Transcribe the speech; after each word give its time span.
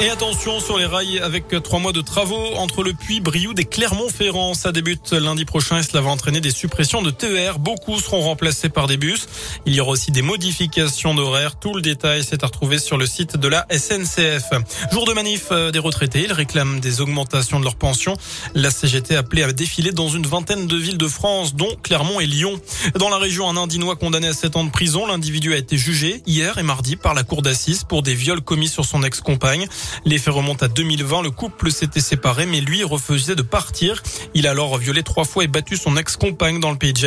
Et 0.00 0.10
attention 0.10 0.58
sur 0.58 0.76
les 0.76 0.86
rails 0.86 1.20
avec 1.20 1.48
trois 1.62 1.78
mois 1.78 1.92
de 1.92 2.00
travaux 2.00 2.54
entre 2.56 2.82
le 2.82 2.92
puits 2.94 3.20
Brioude 3.20 3.58
et 3.60 3.64
Clermont-Ferrand. 3.64 4.54
Ça 4.54 4.72
débute 4.72 5.12
lundi 5.12 5.44
prochain 5.44 5.78
et 5.78 5.82
cela 5.84 6.02
va 6.02 6.10
entraîner 6.10 6.40
des 6.40 6.50
suppressions 6.50 7.00
de 7.00 7.10
TER. 7.10 7.60
Beaucoup 7.60 8.00
seront 8.00 8.20
remplacés 8.20 8.68
par 8.68 8.88
des 8.88 8.96
bus. 8.96 9.28
Il 9.66 9.74
y 9.74 9.80
aura 9.80 9.92
aussi 9.92 10.10
des 10.10 10.20
modifications 10.20 11.14
d'horaire. 11.14 11.56
Tout 11.60 11.74
le 11.74 11.80
détail 11.80 12.24
s'est 12.24 12.44
à 12.44 12.48
sur 12.78 12.98
le 12.98 13.06
site 13.06 13.36
de 13.36 13.46
la 13.46 13.66
SNCF. 13.70 14.50
Jour 14.90 15.06
de 15.06 15.12
manif 15.12 15.48
euh, 15.52 15.70
des 15.70 15.78
retraités. 15.78 16.24
Ils 16.24 16.32
réclament 16.32 16.80
des 16.80 17.00
augmentations 17.00 17.60
de 17.60 17.64
leurs 17.64 17.76
pensions. 17.76 18.16
La 18.54 18.70
CGT 18.70 19.14
a 19.14 19.20
appelé 19.20 19.44
à 19.44 19.52
défiler 19.52 19.92
dans 19.92 20.08
une 20.08 20.26
vingtaine 20.26 20.66
de 20.66 20.76
villes 20.76 20.98
de 20.98 21.08
France, 21.08 21.54
dont 21.54 21.70
Clermont 21.82 22.18
et 22.20 22.26
Lyon. 22.26 22.60
Dans 22.98 23.10
la 23.10 23.18
région, 23.18 23.48
un 23.48 23.56
Indinois 23.56 23.96
condamné 23.96 24.26
à 24.26 24.32
7 24.32 24.56
ans 24.56 24.64
de 24.64 24.70
prison. 24.70 25.06
L'individu 25.06 25.54
a 25.54 25.56
été 25.56 25.76
jugé 25.76 26.22
hier 26.26 26.58
et 26.58 26.62
mardi 26.64 26.96
par 26.96 27.14
la 27.14 27.22
cour 27.22 27.42
d'assises 27.42 27.84
pour 27.84 28.02
des 28.02 28.14
viols 28.14 28.42
commis 28.42 28.68
sur 28.68 28.84
son 28.84 29.02
ex-compagne. 29.04 29.68
Les 30.04 30.18
faits 30.18 30.34
remontent 30.34 30.64
à 30.64 30.68
2020. 30.68 31.22
Le 31.22 31.30
couple 31.30 31.70
s'était 31.70 32.00
séparé, 32.00 32.46
mais 32.46 32.60
lui 32.60 32.84
refusait 32.84 33.36
de 33.36 33.42
partir. 33.42 34.02
Il 34.34 34.46
a 34.46 34.50
alors 34.50 34.76
violé 34.78 35.02
trois 35.02 35.24
fois 35.24 35.44
et 35.44 35.48
battu 35.48 35.76
son 35.76 35.96
ex-compagne 35.96 36.60
dans 36.60 36.70
le 36.70 36.76
pays 36.76 36.92
de. 36.92 37.04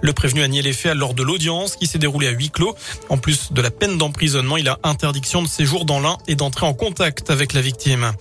Le 0.00 0.12
prévenu 0.12 0.42
a 0.42 0.48
nié 0.48 0.62
les 0.62 0.72
faits 0.72 0.94
lors 0.94 1.14
de 1.14 1.22
l'audience 1.22 1.76
qui 1.76 1.86
s'est 1.86 1.98
déroulée 1.98 2.28
à 2.28 2.30
huis 2.30 2.50
clos. 2.50 2.74
En 3.08 3.18
plus 3.18 3.52
de 3.52 3.60
la 3.60 3.70
peine 3.70 3.98
d'emprisonnement, 3.98 4.56
il 4.56 4.68
a 4.68 4.78
interdiction 4.82 5.42
de 5.42 5.48
séjour 5.48 5.84
dans 5.84 6.00
l'un 6.00 6.16
et 6.26 6.34
d'entrer 6.34 6.66
en 6.66 6.74
contact 6.74 7.30
avec 7.30 7.52
la 7.52 7.60
victime. 7.60 8.12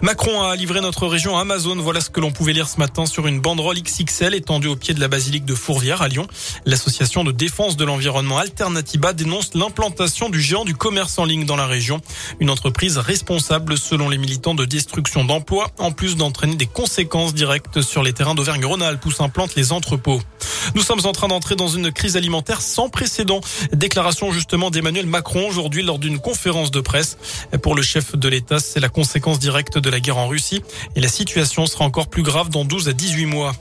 Macron 0.00 0.42
a 0.42 0.56
livré 0.56 0.80
notre 0.80 1.06
région 1.06 1.36
à 1.36 1.42
Amazon. 1.42 1.76
Voilà 1.76 2.00
ce 2.00 2.10
que 2.10 2.20
l'on 2.20 2.32
pouvait 2.32 2.52
lire 2.52 2.68
ce 2.68 2.78
matin 2.78 3.06
sur 3.06 3.26
une 3.26 3.40
banderole 3.40 3.80
XXL 3.80 4.34
étendue 4.34 4.68
au 4.68 4.76
pied 4.76 4.94
de 4.94 5.00
la 5.00 5.08
basilique 5.08 5.44
de 5.44 5.54
Fourvière 5.54 6.02
à 6.02 6.08
Lyon. 6.08 6.26
L'association 6.64 7.24
de 7.24 7.32
défense 7.32 7.76
de 7.76 7.84
l'environnement 7.84 8.38
Alternativa 8.38 9.12
dénonce 9.12 9.54
l'implantation 9.54 10.28
du 10.28 10.40
géant 10.40 10.64
du 10.64 10.74
commerce 10.74 11.18
en 11.18 11.24
ligne 11.24 11.44
dans 11.44 11.56
la 11.56 11.66
région. 11.66 12.00
Une 12.40 12.50
entreprise 12.50 12.98
selon 13.76 14.08
les 14.08 14.16
militants, 14.16 14.54
de 14.54 14.64
destruction 14.64 15.24
d'emplois, 15.24 15.70
en 15.78 15.92
plus 15.92 16.16
d'entraîner 16.16 16.56
des 16.56 16.66
conséquences 16.66 17.34
directes 17.34 17.82
sur 17.82 18.02
les 18.02 18.14
terrains 18.14 18.34
d'Auvergne-Rhône-Alpes 18.34 19.04
où 19.04 19.10
s'implantent 19.10 19.56
les 19.56 19.72
entrepôts. 19.72 20.22
Nous 20.74 20.82
sommes 20.82 21.04
en 21.04 21.12
train 21.12 21.28
d'entrer 21.28 21.54
dans 21.54 21.68
une 21.68 21.92
crise 21.92 22.16
alimentaire 22.16 22.62
sans 22.62 22.88
précédent. 22.88 23.40
Déclaration 23.72 24.32
justement 24.32 24.70
d'Emmanuel 24.70 25.06
Macron 25.06 25.46
aujourd'hui 25.48 25.82
lors 25.82 25.98
d'une 25.98 26.18
conférence 26.18 26.70
de 26.70 26.80
presse. 26.80 27.18
Pour 27.62 27.74
le 27.74 27.82
chef 27.82 28.16
de 28.16 28.28
l'État, 28.28 28.58
c'est 28.58 28.80
la 28.80 28.88
conséquence 28.88 29.38
directe 29.38 29.76
de 29.76 29.90
la 29.90 30.00
guerre 30.00 30.18
en 30.18 30.28
Russie 30.28 30.62
et 30.96 31.00
la 31.00 31.08
situation 31.08 31.66
sera 31.66 31.84
encore 31.84 32.08
plus 32.08 32.22
grave 32.22 32.48
dans 32.48 32.64
12 32.64 32.88
à 32.88 32.92
18 32.92 33.26
mois. 33.26 33.52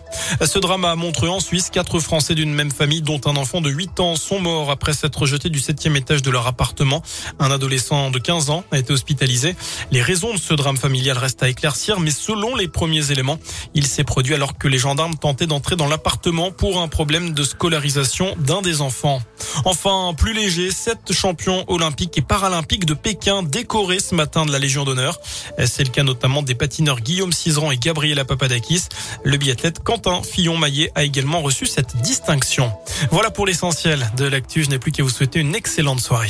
Ce 0.45 0.59
drame 0.59 0.85
a 0.85 0.95
montré 0.95 1.27
en 1.27 1.39
Suisse. 1.39 1.69
Quatre 1.69 1.99
Français 1.99 2.35
d'une 2.35 2.53
même 2.53 2.71
famille, 2.71 3.01
dont 3.01 3.19
un 3.25 3.35
enfant 3.35 3.59
de 3.59 3.69
8 3.69 3.99
ans, 3.99 4.15
sont 4.15 4.39
morts 4.39 4.71
après 4.71 4.93
s'être 4.93 5.25
jetés 5.25 5.49
du 5.49 5.59
septième 5.59 5.95
étage 5.95 6.21
de 6.21 6.31
leur 6.31 6.47
appartement. 6.47 7.01
Un 7.39 7.51
adolescent 7.51 8.11
de 8.11 8.19
15 8.19 8.49
ans 8.51 8.63
a 8.71 8.77
été 8.77 8.93
hospitalisé. 8.93 9.55
Les 9.89 10.01
raisons 10.01 10.33
de 10.33 10.39
ce 10.39 10.53
drame 10.53 10.77
familial 10.77 11.17
restent 11.17 11.43
à 11.43 11.49
éclaircir, 11.49 11.99
mais 11.99 12.11
selon 12.11 12.55
les 12.55 12.67
premiers 12.67 13.11
éléments, 13.11 13.39
il 13.73 13.87
s'est 13.87 14.03
produit 14.03 14.33
alors 14.33 14.57
que 14.57 14.67
les 14.67 14.77
gendarmes 14.77 15.15
tentaient 15.15 15.47
d'entrer 15.47 15.75
dans 15.75 15.87
l'appartement 15.87 16.51
pour 16.51 16.81
un 16.81 16.87
problème 16.87 17.33
de 17.33 17.43
scolarisation 17.43 18.35
d'un 18.37 18.61
des 18.61 18.81
enfants. 18.81 19.21
Enfin, 19.65 20.13
plus 20.17 20.33
léger, 20.33 20.71
sept 20.71 21.11
champions 21.11 21.65
olympiques 21.67 22.17
et 22.17 22.21
paralympiques 22.21 22.85
de 22.85 22.93
Pékin 22.93 23.43
décorés 23.43 23.99
ce 23.99 24.15
matin 24.15 24.45
de 24.45 24.51
la 24.51 24.59
Légion 24.59 24.83
d'honneur. 24.83 25.19
C'est 25.65 25.83
le 25.83 25.89
cas 25.89 26.03
notamment 26.03 26.41
des 26.41 26.55
patineurs 26.55 27.01
Guillaume 27.01 27.33
Cizeran 27.33 27.71
et 27.71 27.77
Gabriela 27.77 28.25
Papadakis. 28.25 28.83
Le 29.23 29.37
biathlète 29.37 29.83
Quentin 29.83 30.21
Fillon-Maillet 30.23 30.91
a 30.95 31.03
également 31.03 31.41
reçu 31.41 31.65
cette 31.65 31.97
distinction. 31.97 32.71
Voilà 33.11 33.31
pour 33.31 33.45
l'essentiel 33.45 34.11
de 34.17 34.25
l'actu. 34.25 34.63
Je 34.63 34.69
n'ai 34.69 34.79
plus 34.79 34.91
qu'à 34.91 35.03
vous 35.03 35.09
souhaiter 35.09 35.39
une 35.39 35.55
excellente 35.55 35.99
soirée. 35.99 36.29